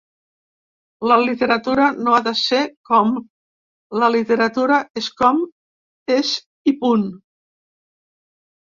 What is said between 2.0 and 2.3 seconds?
no “ha